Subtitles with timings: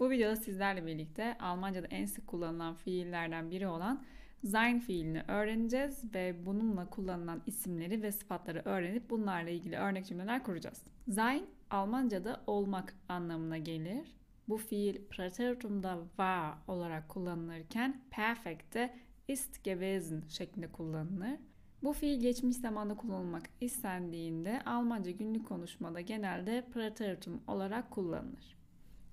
[0.00, 4.04] Bu videoda sizlerle birlikte Almanca'da en sık kullanılan fiillerden biri olan
[4.44, 10.82] sein fiilini öğreneceğiz ve bununla kullanılan isimleri ve sıfatları öğrenip bunlarla ilgili örnek cümleler kuracağız.
[11.14, 14.16] Sein Almanca'da olmak anlamına gelir.
[14.48, 18.94] Bu fiil Präteritum'da war olarak kullanılırken perfect'te
[19.28, 21.38] ist gewesen şeklinde kullanılır.
[21.82, 28.56] Bu fiil geçmiş zamanda kullanılmak istendiğinde Almanca günlük konuşmada genelde Präteritum olarak kullanılır.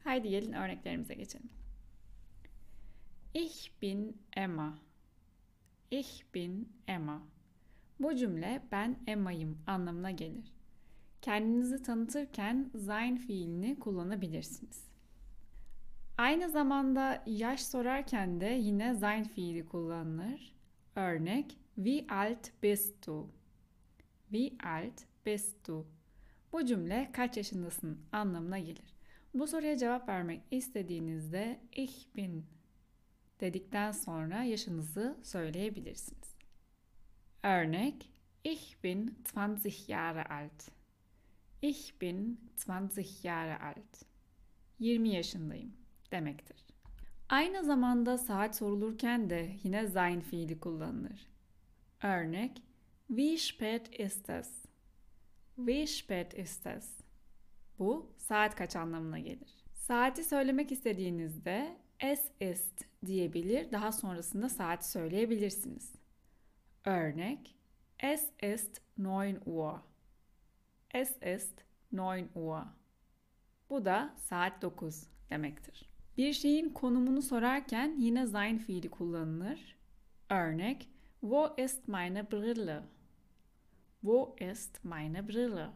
[0.04, 1.50] Haydi gelin örneklerimize geçelim.
[3.34, 4.78] Ich bin Emma.
[5.92, 7.22] Ich bin Emma.
[8.00, 10.54] Bu cümle ben Emma'yım anlamına gelir.
[11.22, 14.88] Kendinizi tanıtırken sein fiilini kullanabilirsiniz.
[16.18, 20.54] Aynı zamanda yaş sorarken de yine sein fiili kullanılır.
[20.96, 23.30] Örnek Wie alt bist du?
[24.32, 25.88] Wie alt bist du?
[26.52, 28.93] Bu cümle kaç yaşındasın anlamına gelir.
[29.34, 32.46] Bu soruya cevap vermek istediğinizde ich bin
[33.40, 36.36] dedikten sonra yaşınızı söyleyebilirsiniz.
[37.44, 38.10] Örnek
[38.44, 40.70] Ich bin 20 Jahre alt.
[41.62, 44.04] Ich bin 20 Jahre alt.
[44.80, 45.74] 20 yaşındayım
[46.12, 46.66] demektir.
[47.30, 51.28] Aynı zamanda saat sorulurken de yine sein fiili kullanılır.
[52.04, 52.62] Örnek
[53.08, 54.66] Wie spät ist es?
[55.56, 57.03] Wie spät ist es?
[57.80, 59.66] Bu saat kaç anlamına gelir.
[59.74, 65.96] Saati söylemek istediğinizde es ist diyebilir, daha sonrasında saati söyleyebilirsiniz.
[66.86, 67.56] Örnek
[68.00, 69.80] Es ist 9 Uhr.
[70.92, 71.64] Es ist
[71.98, 72.64] 9 Uhr.
[73.70, 75.90] Bu da saat 9 demektir.
[76.18, 79.78] Bir şeyin konumunu sorarken yine sein fiili kullanılır.
[80.30, 80.90] Örnek
[81.22, 82.84] Wo ist meine Brille?
[84.02, 85.70] Wo ist meine Brille?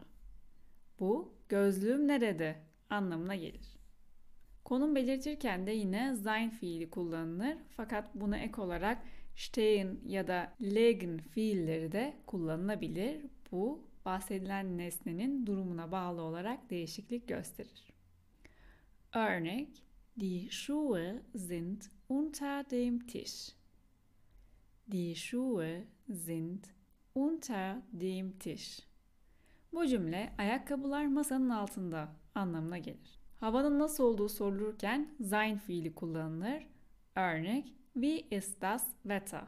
[1.00, 2.56] Bu gözlüğüm nerede
[2.90, 3.78] anlamına gelir.
[4.64, 8.98] Konum belirtirken de yine sein fiili kullanılır fakat buna ek olarak
[9.36, 13.26] stehen ya da legen fiilleri de kullanılabilir.
[13.52, 17.92] Bu bahsedilen nesnenin durumuna bağlı olarak değişiklik gösterir.
[19.14, 19.82] Örnek
[20.20, 23.54] Die Schuhe sind unter dem Tisch.
[24.92, 26.64] Die Schuhe sind
[27.14, 28.87] unter dem Tisch.
[29.72, 33.20] Bu cümle ayakkabılar masanın altında anlamına gelir.
[33.40, 36.66] Havanın nasıl olduğu sorulurken sein fiili kullanılır.
[37.16, 39.44] Örnek Wie ist das Wetter?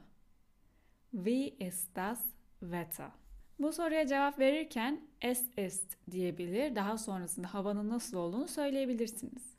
[1.12, 2.20] Wie ist das
[2.60, 3.10] Wetter?
[3.58, 6.76] Bu soruya cevap verirken es ist diyebilir.
[6.76, 9.56] Daha sonrasında havanın nasıl olduğunu söyleyebilirsiniz.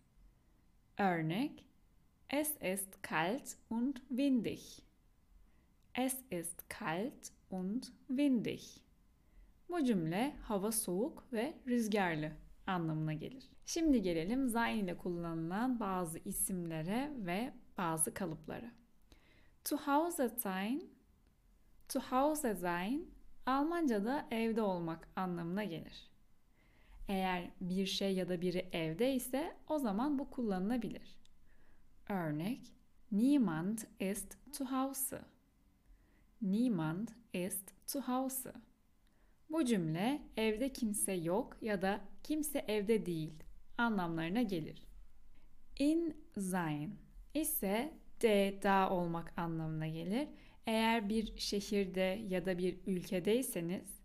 [0.97, 1.65] Örnek
[2.29, 4.59] Es ist kalt und windig.
[5.93, 8.61] Es ist kalt und windig.
[9.71, 12.31] Bu cümle hava soğuk ve rüzgarlı
[12.67, 13.49] anlamına gelir.
[13.65, 18.71] Şimdi gelelim sein ile kullanılan bazı isimlere ve bazı kalıplara.
[19.63, 20.89] To Hause sein,
[21.89, 23.09] to Hause sein
[23.45, 26.09] Almanca'da evde olmak anlamına gelir.
[27.07, 31.17] Eğer bir şey ya da biri evde ise o zaman bu kullanılabilir.
[32.09, 32.73] Örnek
[33.11, 35.21] Niemand ist zu Hause.
[36.41, 38.53] Niemand ist zu Hause.
[39.51, 43.33] Bu cümle evde kimse yok ya da kimse evde değil
[43.77, 44.87] anlamlarına gelir.
[45.79, 46.95] In sein
[47.33, 50.27] ise de da olmak anlamına gelir.
[50.67, 53.99] Eğer bir şehirde ya da bir ülkedeyseniz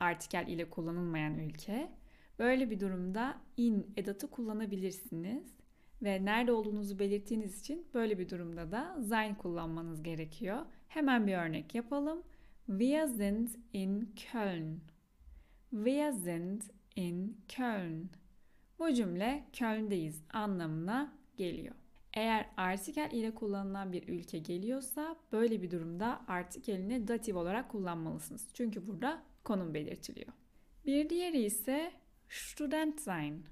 [0.00, 1.92] artikel ile kullanılmayan ülke
[2.38, 5.54] böyle bir durumda in edatı kullanabilirsiniz
[6.02, 10.66] ve nerede olduğunuzu belirttiğiniz için böyle bir durumda da sein kullanmanız gerekiyor.
[10.88, 12.22] Hemen bir örnek yapalım.
[12.68, 14.80] Wir sind in Köln.
[15.70, 16.62] Wir sind
[16.96, 18.10] in Köln.
[18.78, 21.74] Bu cümle Köln'deyiz anlamına geliyor.
[22.14, 28.48] Eğer artikel ile kullanılan bir ülke geliyorsa böyle bir durumda artikelini datif olarak kullanmalısınız.
[28.54, 30.32] Çünkü burada konum belirtiliyor.
[30.86, 31.92] Bir diğeri ise
[32.28, 33.44] student sein.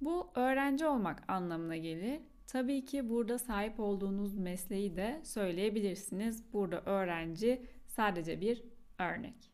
[0.00, 2.20] Bu öğrenci olmak anlamına gelir.
[2.46, 6.52] Tabii ki burada sahip olduğunuz mesleği de söyleyebilirsiniz.
[6.52, 8.62] Burada öğrenci sadece bir
[8.98, 9.52] örnek.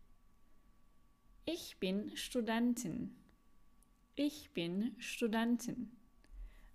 [1.47, 3.19] Ich bin Studentin.
[4.17, 5.95] Ich bin Studentin.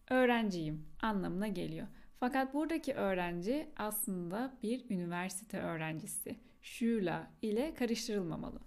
[0.09, 1.87] Öğrenciyim anlamına geliyor.
[2.19, 6.35] Fakat buradaki öğrenci aslında bir üniversite öğrencisi.
[6.61, 8.59] Schüler ile karıştırılmamalı.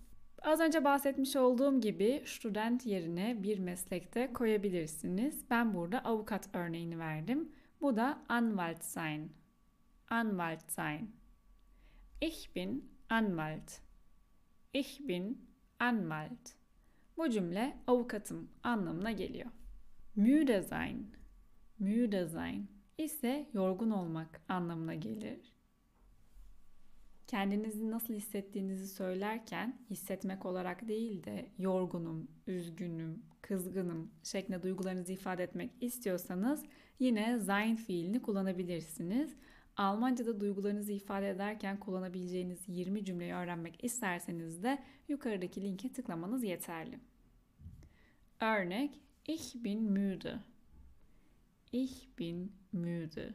[0.42, 5.44] Az önce bahsetmiş olduğum gibi student yerine bir meslekte koyabilirsiniz.
[5.50, 7.52] Ben burada avukat örneğini verdim.
[7.80, 9.32] Bu da Anwalt sein.
[10.10, 11.08] Anwalt sein.
[12.20, 13.80] Ich bin Anwalt.
[14.72, 15.48] Ich bin
[15.78, 16.56] Anwalt.
[17.16, 19.50] Bu cümle avukatım anlamına geliyor.
[20.16, 21.06] Müde sein.
[21.78, 22.68] müde sein
[22.98, 25.52] ise yorgun olmak anlamına gelir.
[27.26, 35.70] Kendinizi nasıl hissettiğinizi söylerken hissetmek olarak değil de yorgunum, üzgünüm, kızgınım şeklinde duygularınızı ifade etmek
[35.80, 36.64] istiyorsanız
[36.98, 39.36] yine sein fiilini kullanabilirsiniz.
[39.76, 46.98] Almanca'da duygularınızı ifade ederken kullanabileceğiniz 20 cümleyi öğrenmek isterseniz de yukarıdaki linke tıklamanız yeterli.
[48.40, 50.38] Örnek Ich bin müde.
[51.72, 53.34] Ich bin müde.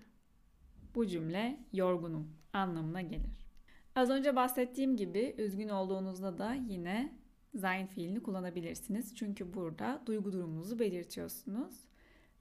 [0.95, 3.47] Bu cümle yorgunum anlamına gelir.
[3.95, 7.13] Az önce bahsettiğim gibi üzgün olduğunuzda da yine
[7.61, 9.15] sein fiilini kullanabilirsiniz.
[9.15, 11.75] Çünkü burada duygu durumunuzu belirtiyorsunuz.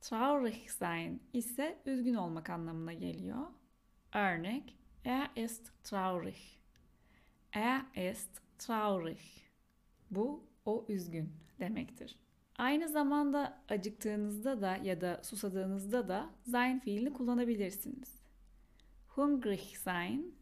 [0.00, 3.46] Traurig sein ise üzgün olmak anlamına geliyor.
[4.14, 4.74] Örnek
[5.04, 6.58] Er ist traurig.
[7.52, 9.20] Er ist traurig.
[10.10, 12.18] Bu o üzgün demektir.
[12.58, 18.22] Aynı zamanda acıktığınızda da ya da susadığınızda da sein fiilini kullanabilirsiniz.
[19.08, 20.34] Hungrig sein,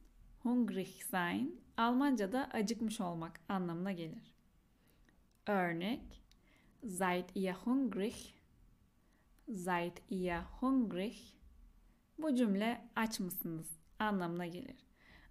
[0.43, 4.35] hungrig sein Almanca'da acıkmış olmak anlamına gelir.
[5.47, 6.23] Örnek
[6.87, 8.35] Seid ihr hungrig?
[9.47, 11.38] Seid ihr hungrig?
[12.19, 14.76] Bu cümle aç mısınız anlamına gelir.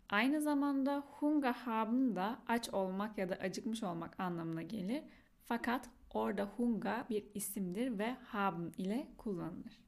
[0.09, 5.03] Aynı zamanda Hunger haben da aç olmak ya da acıkmış olmak anlamına gelir.
[5.43, 9.79] Fakat orada Hunger bir isimdir ve haben ile kullanılır.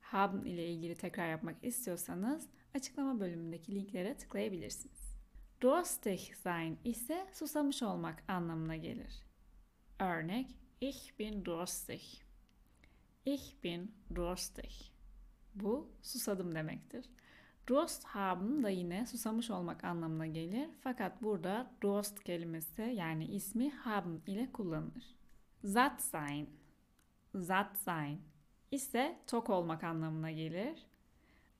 [0.00, 5.18] Haben ile ilgili tekrar yapmak istiyorsanız açıklama bölümündeki linklere tıklayabilirsiniz.
[5.60, 9.22] Durstig sein ise susamış olmak anlamına gelir.
[9.98, 10.46] Örnek
[10.80, 12.02] Ich bin durstig.
[13.24, 14.97] Ich bin durstig.
[15.54, 17.06] Bu susadım demektir.
[17.68, 20.70] Durst haben da yine susamış olmak anlamına gelir.
[20.80, 25.04] Fakat burada Durst kelimesi yani ismi haben ile kullanılır.
[25.64, 26.50] Satt sein.
[27.40, 28.18] Satt sein
[28.70, 30.86] ise tok olmak anlamına gelir.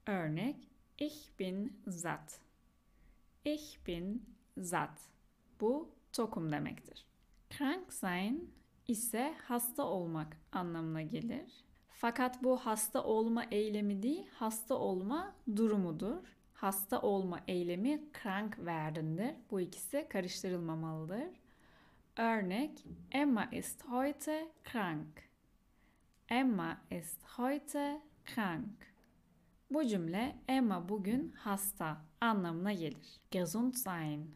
[0.06, 0.56] Örnek
[0.99, 2.41] Ich bin satt.
[3.44, 4.23] Ich bin
[4.62, 5.00] satt.
[5.61, 7.06] Bu tokum demektir.
[7.50, 8.50] Krank sein
[8.88, 11.64] ise hasta olmak anlamına gelir.
[12.00, 16.16] Fakat bu hasta olma eylemi değil, hasta olma durumudur.
[16.54, 19.34] Hasta olma eylemi krank werden'dir.
[19.50, 21.28] Bu ikisi karıştırılmamalıdır.
[22.16, 25.22] Örnek Emma ist heute krank.
[26.28, 28.92] Emma ist heute krank.
[29.70, 33.20] Bu cümle Emma bugün hasta anlamına gelir.
[33.30, 34.30] Gesund sein.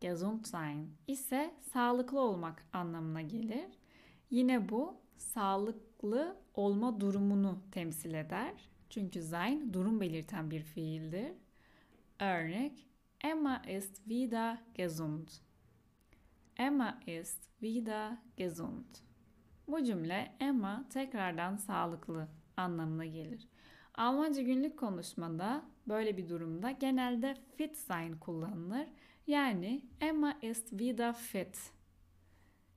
[0.00, 3.70] Gesund sein ise sağlıklı olmak anlamına gelir.
[4.30, 5.00] Yine bu
[6.02, 8.52] sağlıklı olma durumunu temsil eder.
[8.90, 11.32] Çünkü sein durum belirten bir fiildir.
[12.20, 12.88] Örnek
[13.24, 15.28] Emma ist wieder gesund.
[16.56, 18.84] Emma ist wieder gesund.
[19.68, 23.48] Bu cümle Emma tekrardan sağlıklı anlamına gelir.
[23.94, 28.86] Almanca günlük konuşmada böyle bir durumda genelde fit sein kullanılır.
[29.26, 31.72] Yani Emma ist wieder fit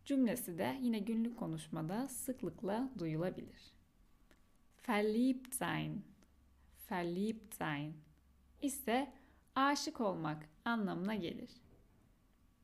[0.05, 3.73] cümlesi de yine günlük konuşmada sıklıkla duyulabilir.
[4.89, 6.03] Verliebt sein,
[6.91, 7.93] verliebt sein
[8.61, 9.13] ise
[9.55, 11.49] aşık olmak anlamına gelir.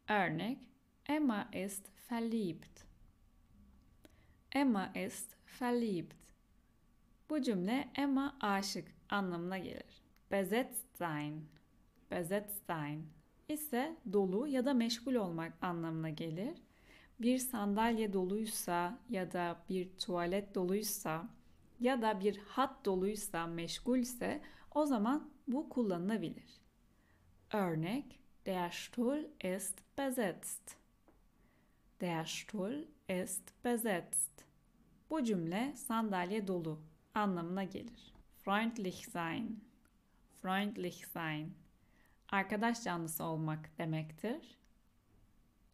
[0.10, 0.58] Örnek
[1.06, 2.86] Emma ist verliebt.
[4.52, 6.16] Emma ist verliebt.
[7.30, 10.02] Bu cümle Emma aşık anlamına gelir.
[10.32, 11.46] Besetzt sein,
[12.12, 13.06] besetzt sein
[13.50, 16.58] ise dolu ya da meşgul olmak anlamına gelir
[17.22, 21.30] bir sandalye doluysa ya da bir tuvalet doluysa
[21.80, 26.62] ya da bir hat doluysa, meşgulse o zaman bu kullanılabilir.
[27.54, 30.78] Örnek Der Stuhl ist besetzt.
[32.00, 34.46] Der Stuhl ist besetzt.
[35.10, 36.82] Bu cümle sandalye dolu
[37.14, 38.14] anlamına gelir.
[38.44, 39.60] Freundlich sein.
[40.42, 41.54] Freundlich sein.
[42.30, 44.58] Arkadaş canlısı olmak demektir.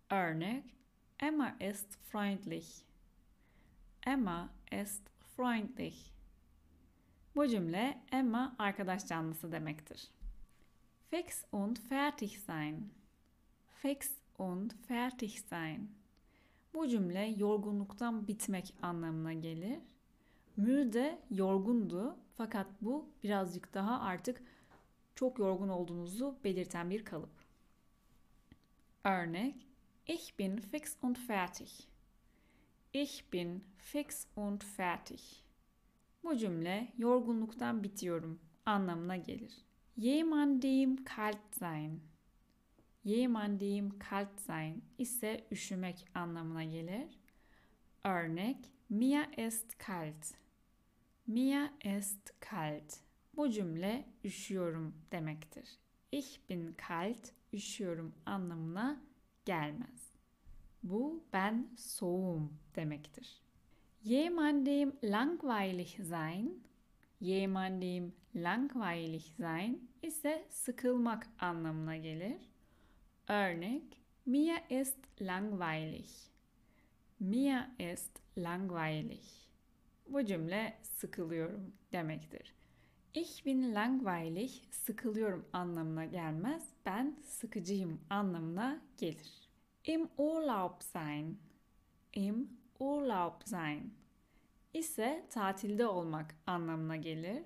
[0.09, 0.76] Örnek
[1.19, 2.83] Emma ist freundlich.
[4.05, 5.01] Emma ist
[5.35, 6.13] freundlich.
[7.35, 10.11] Bu cümle Emma arkadaş canlısı demektir.
[11.09, 12.89] Fix und fertig sein.
[13.81, 15.89] Fix und fertig sein.
[16.73, 19.79] Bu cümle yorgunluktan bitmek anlamına gelir.
[20.57, 24.43] Müde yorgundu fakat bu birazcık daha artık
[25.15, 27.45] çok yorgun olduğunuzu belirten bir kalıp.
[29.03, 29.66] Örnek
[30.09, 31.87] Ich bin fix und fertig.
[32.93, 35.43] Ich bin fix und fertig.
[36.23, 39.53] Bu cümle yorgunluktan bitiyorum anlamına gelir.
[39.97, 41.99] Jemandem kalt sein.
[43.05, 47.19] Jemandem kalt sein ise üşümek anlamına gelir.
[48.03, 48.57] Örnek
[48.89, 50.37] Mir ist kalt.
[51.25, 52.99] Mir ist kalt.
[53.35, 55.69] Bu cümle üşüyorum demektir.
[56.11, 59.06] Ich bin kalt, üşüyorum anlamına
[59.47, 60.13] gelmez.
[60.83, 63.41] Bu ben soğum demektir.
[64.03, 66.63] Jemandem langweilig sein,
[67.21, 72.37] jemandem langweilig sein ise sıkılmak anlamına gelir.
[73.27, 73.83] Örnek,
[74.25, 76.09] mir ist langweilig.
[77.19, 79.23] Mir ist langweilig.
[80.07, 82.56] Bu cümle sıkılıyorum demektir.
[83.19, 86.63] Ich bin langweilig, sıkılıyorum anlamına gelmez.
[86.85, 89.49] Ben sıkıcıyım anlamına gelir.
[89.85, 91.37] Im Urlaub sein.
[92.13, 93.93] Im Urlaub sein
[94.73, 97.43] ise tatilde olmak anlamına gelir.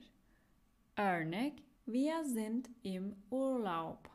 [0.97, 4.05] Örnek Wir sind im Urlaub.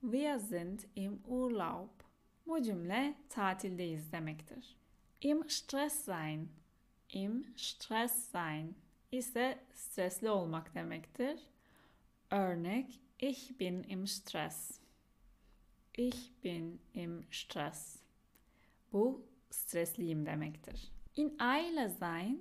[0.00, 1.90] Wir sind im Urlaub.
[2.46, 4.76] Bu cümle tatildeyiz demektir.
[5.20, 6.48] Im Stress sein.
[7.12, 8.74] Im Stress sein
[9.12, 11.40] ise stresli olmak demektir.
[12.30, 14.80] Örnek Ich bin im Stress.
[15.94, 17.98] Ich bin im Stress.
[18.92, 20.92] Bu stresliyim demektir.
[21.16, 22.38] In Eile sein,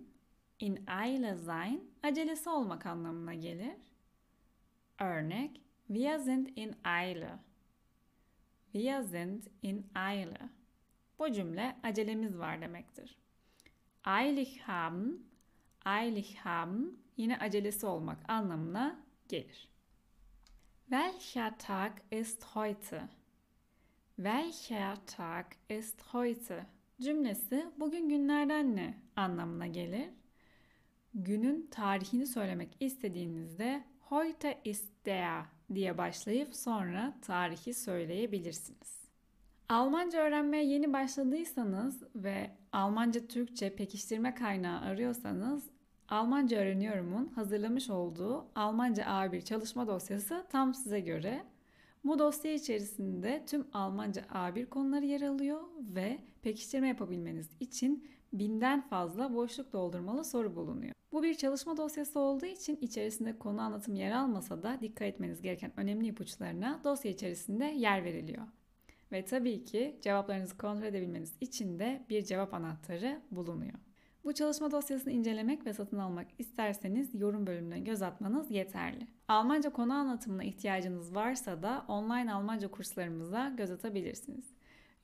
[0.60, 3.76] in Eile sein acelesi olmak anlamına gelir.
[5.00, 7.40] Örnek Wir sind in Eile.
[8.74, 10.50] Wir sind in Eile.
[11.20, 13.18] Bu cümle acelemiz var demektir.
[14.04, 15.29] Eilig haben,
[15.98, 19.70] eilig haben yine acelesi olmak anlamına gelir.
[20.90, 23.10] Welcher Tag ist heute?
[24.16, 26.66] Welcher Tag ist heute?
[27.02, 30.10] Cümlesi bugün günlerden ne anlamına gelir.
[31.14, 39.00] Günün tarihini söylemek istediğinizde heute ist der diye başlayıp sonra tarihi söyleyebilirsiniz.
[39.70, 45.70] Almanca öğrenmeye yeni başladıysanız ve Almanca Türkçe pekiştirme kaynağı arıyorsanız
[46.10, 51.44] Almanca Öğreniyorum'un hazırlamış olduğu Almanca A1 çalışma dosyası tam size göre.
[52.04, 59.34] Bu dosya içerisinde tüm Almanca A1 konuları yer alıyor ve pekiştirme yapabilmeniz için binden fazla
[59.34, 60.94] boşluk doldurmalı soru bulunuyor.
[61.12, 65.72] Bu bir çalışma dosyası olduğu için içerisinde konu anlatım yer almasa da dikkat etmeniz gereken
[65.78, 68.48] önemli ipuçlarına dosya içerisinde yer veriliyor.
[69.12, 73.89] Ve tabii ki cevaplarınızı kontrol edebilmeniz için de bir cevap anahtarı bulunuyor.
[74.24, 79.08] Bu çalışma dosyasını incelemek ve satın almak isterseniz yorum bölümüne göz atmanız yeterli.
[79.28, 84.46] Almanca konu anlatımına ihtiyacınız varsa da online Almanca kurslarımıza göz atabilirsiniz.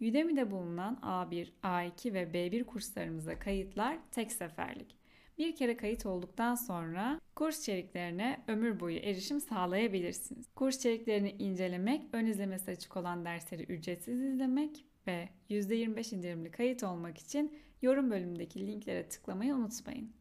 [0.01, 4.95] Udemy'de bulunan A1, A2 ve B1 kurslarımıza kayıtlar tek seferlik.
[5.37, 10.45] Bir kere kayıt olduktan sonra kurs içeriklerine ömür boyu erişim sağlayabilirsiniz.
[10.55, 17.17] Kurs içeriklerini incelemek, ön izlemesi açık olan dersleri ücretsiz izlemek ve %25 indirimli kayıt olmak
[17.17, 20.11] için yorum bölümündeki linklere tıklamayı unutmayın.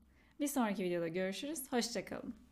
[0.41, 1.73] Bir sonraki videoda görüşürüz.
[1.73, 2.44] Hoşçakalın.